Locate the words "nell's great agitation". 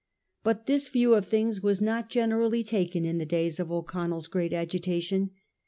4.09-5.29